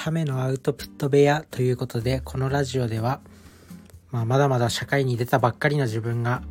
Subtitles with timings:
[0.00, 3.20] ためのアウトプット部屋ということでこのラジオでは、
[4.12, 6.42] まあ、まだまだ社会に出たばっかりの自分が、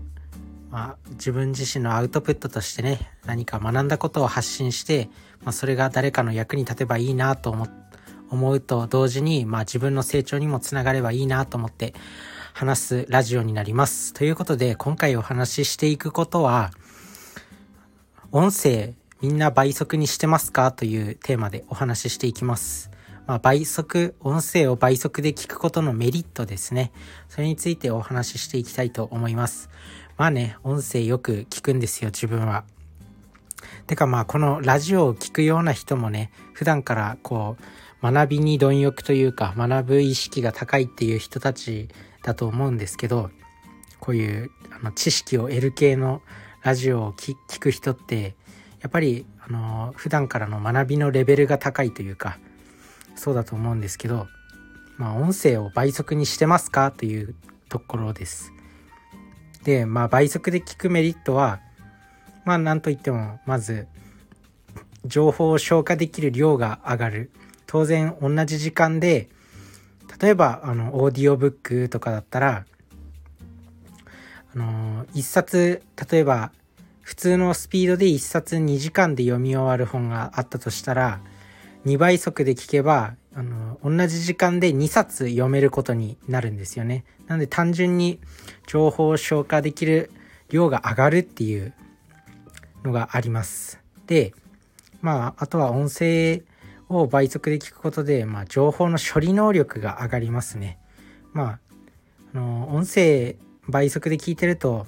[0.70, 5.10] まあ、自分自身のアウトプットとしてね何か学んだことを発信して、
[5.44, 7.70] まあ、それが誰かの役に立てばいいなと思
[8.30, 11.94] 思うと同時に、まあ、自分の成長にもつながればいいなと思って
[12.54, 14.12] 話すラジオになります。
[14.12, 16.72] ということで今回お話ししていくことは
[18.34, 20.74] 音声みんな倍速にしてますか？
[20.74, 22.92] というテーマでお話ししていきます。
[23.28, 26.94] まあ、倍速、音声を倍速で聞くことのメリットですね。
[27.28, 29.70] それについてお話ししていきたいと思います。
[30.16, 32.64] まあね、音声よく聞くんですよ、自分は。
[33.86, 37.58] てかまあ、このラジオを聞くような人もね、普段からこ
[38.02, 41.90] う、学びに貪欲というか、学ぶ意識が高いっていう人たち
[42.24, 43.30] だと思うんですけど、
[44.00, 46.22] こういうあの知識を得る系の
[46.64, 48.36] ラジオを聞く人って、
[48.80, 52.38] やっぱり、あの、普段からの学びのレベルが高いというか、
[53.18, 54.28] そうだと思うんですけど、
[54.98, 57.36] まあ、音声を倍速にしてますかという
[57.70, 58.54] ところです。
[59.64, 61.60] で、まあ、倍速で聞くメリットは、
[62.46, 63.88] まあ、なんといっても、まず、
[65.06, 67.32] 情報を消化できる量が上がる。
[67.66, 69.30] 当然、同じ時間で、
[70.22, 72.66] 例えば、あの、オーディオブックとかだったら、
[74.56, 76.52] あの、一冊、例えば、
[77.02, 81.20] 普通のスピードで一冊2時間で読み終わる本があったとしたら、
[81.88, 87.06] 2倍速で聞けば、あの、同じ時間で2冊読めることになるんですよね。
[87.28, 88.20] なので単純に
[88.68, 90.12] 情報を消化できる
[90.50, 91.74] 量が上がるっていう
[92.84, 93.80] のがあります。
[94.06, 94.34] で、
[95.02, 96.42] まあ、あとは音声
[96.90, 100.78] を倍速で聞くことで、まあ、情報の処理能力が上がりますね。
[101.32, 101.60] まあ、
[102.34, 103.36] あの、音声
[103.68, 104.88] 倍速で聞いてると、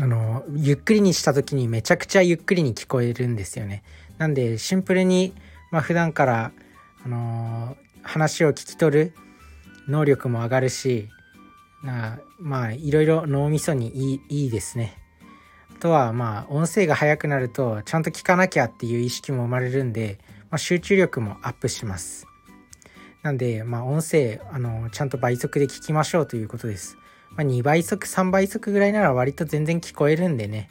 [0.00, 3.84] あの、ゆっくりにした時にめちゃくちゃゆっくりに聞こえるんですよね。
[4.18, 5.34] なんでシンプルに、
[5.70, 6.52] まあ、普段から、
[7.04, 9.14] あのー、話を聞き取る
[9.88, 11.08] 能力も上がるし
[11.84, 14.96] なまあいろいろ脳みそにいいいいですね。
[15.76, 20.18] あとはまあ音声が速くなるとちゃんと聞かなきゃっていう意識も生まれるんで、
[20.50, 22.26] まあ、集中力もアップします。
[23.22, 26.96] なんでまあ音声あのちゃんと倍速で聞きましょうということです。
[27.36, 30.70] まあ、2倍速3倍速ぐらいなら割と全然聞こえるんでね。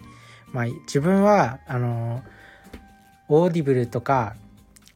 [0.51, 2.23] まあ自分はあの
[3.35, 4.35] オーディブルとか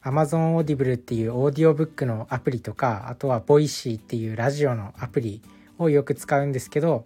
[0.04, 5.42] Amazon オーディブルっていうオーディオブックのアプリとかあとは voicy っていうラジオのアプリ
[5.76, 7.04] をよく使うんですけど、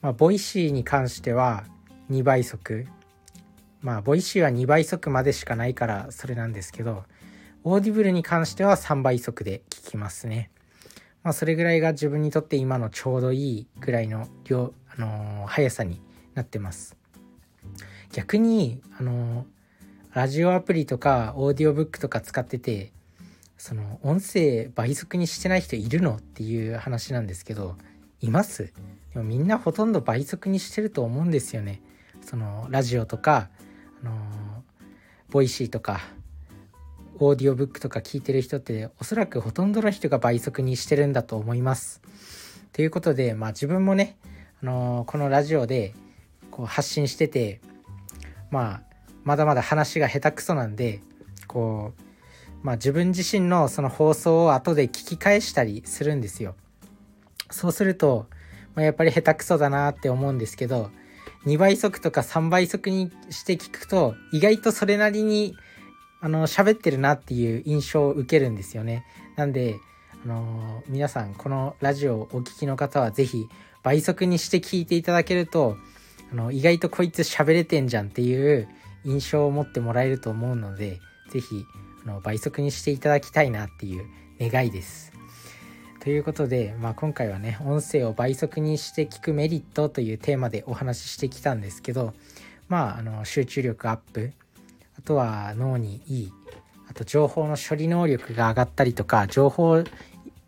[0.00, 1.64] まあ、voicy に関しては
[2.10, 2.86] 2倍速
[3.82, 7.04] まあ voicy は2倍速までしかないからそれなんですけど
[7.64, 10.50] Audible に関しては3倍速で聞きますね。
[11.22, 16.00] まあ、それぐらいが自分にとって今のちょうどいいぐらいの量、あのー、速さに
[16.34, 16.96] なってます。
[18.10, 19.51] 逆に、あのー
[20.14, 22.92] ラジオアプリとかオーディオブックとか使ってて
[23.56, 27.76] その音声倍速にしてない人いるのっていう話なんですけど
[28.20, 28.72] います。
[29.14, 31.80] でもみんなほとんど倍速にしてると思うんですよね。
[32.20, 33.48] そのラジオとか
[34.02, 34.12] あの
[35.30, 36.00] Voicy とか
[37.18, 42.02] オーディオブックとか聞いてる人っておそらくほとんどの人が倍速にしてるんだと思います。
[42.74, 44.18] ということでまあ自分もね
[44.62, 45.94] あのこのラジオで
[46.50, 47.62] こう発信してて
[48.50, 48.91] まあ
[49.24, 51.00] まだまだ話が下手くそなんで
[51.46, 52.02] こう
[52.62, 56.54] まあ自分自身のその放送を後で聞き返したりするんですよ。
[57.50, 58.26] そうすると、
[58.74, 60.90] まあ、やっぱり下手くそだなって思うんですけど
[61.46, 65.54] 2倍速とか3倍速にして聞くと意外とそれなりに
[66.20, 69.04] あの喋ってるなっていう印象を受けるんですよね。
[69.36, 69.76] なんで
[70.24, 73.48] あの皆さんこのラジオをお聴きの方は是非
[73.82, 75.76] 倍速にして聞いていただけると
[76.30, 78.68] あの意外とこいつ喋れてんじゃんっていう
[79.04, 81.66] 印象を持ってもらえると思うので是非
[82.04, 84.06] あの倍速にしていただきたいなっていう
[84.40, 85.12] 願いです。
[86.00, 92.12] ということで、まあ、今回はね音声を倍速にして聞くメリットというテーマでお話ししてきたんですけど
[92.68, 94.32] まああの集中力アップ
[94.98, 96.32] あとは脳にいい
[96.88, 99.84] あと情報の処理能力が上がったりとか情報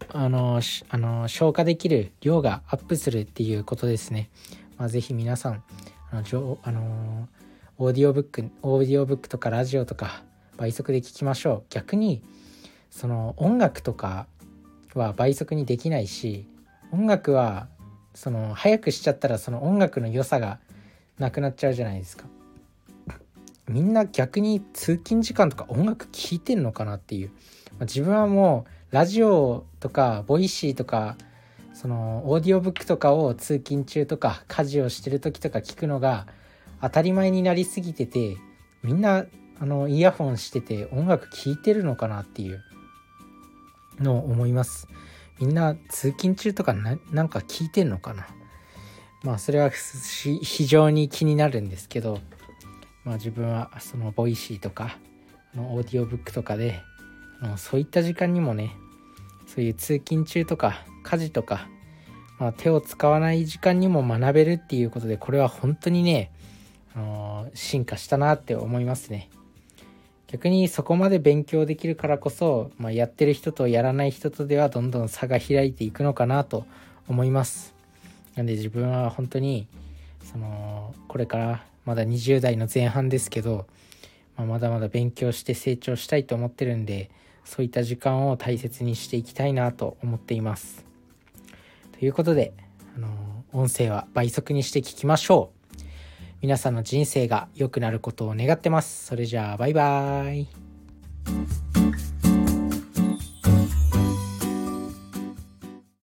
[0.09, 4.31] あのあの消化できる量がアップするっていうことですね。
[4.77, 5.63] まあ、ぜひ皆さん
[6.11, 7.29] あのあの
[7.77, 10.23] オーディオブックオーディオブックとかラジオとか
[10.57, 11.63] 倍速で聞きましょう。
[11.71, 12.23] 逆に
[12.89, 14.29] その音楽とか
[14.95, 16.47] は倍速にできないし
[16.93, 17.67] 音楽は
[18.15, 20.61] その早くしちゃったらその音楽の良さが
[21.19, 22.27] なくなっちゃうじゃないですか。
[23.69, 27.31] みんな逆に通勤時間とか音楽聴いてんのかなっていう。
[27.31, 27.35] ま
[27.81, 31.17] あ自分はもうラジオとか Voicy とか
[31.73, 36.29] そのオーディオブックとかを通勤中とか家事をしてる時とか聞くのが
[36.81, 38.37] 当たり前になりすぎてて
[38.83, 39.27] みんな
[39.61, 42.63] あのイヤホンしてて音楽聴いてるのかなっていう
[44.01, 44.89] のを思います。
[45.41, 48.27] みんな通勤中とかななんか聞いてんのかな。
[49.23, 52.21] まあそれは非常に気になるんですけど
[53.05, 54.99] まあ自分はその Voicy とか
[55.55, 56.83] のオーディオブックとかで
[57.41, 58.77] あのそういった時間にもね
[59.47, 61.69] そういう通勤中とか家事とか、
[62.39, 66.33] まあ、手を使わない時間にも学べるっていうことでこれは本当にね、
[66.95, 69.29] あの進化したなって思いますね。
[70.29, 76.67] 逆にそこまで勉強できるからこそ、まあ、やってる人とやらない人とではどんどん差が開いていくのかなと
[77.09, 77.75] 思います。
[78.35, 79.69] なんで自分は本当に
[80.23, 83.67] そのこれからまだ20代の前半ですけど、
[84.37, 87.11] まあ、まだまだ勉強して成長したいと思ってるんで
[87.45, 90.85] そういった時間を大切にしていきたいなと思っています。
[91.93, 92.53] ということで、
[92.97, 93.09] あの
[93.53, 95.64] 音声は倍速にして聞きましょう。
[96.45, 99.07] 皆さんの人生が良くなることを願ってます。
[99.07, 101.64] それじゃあ、バイバーイ。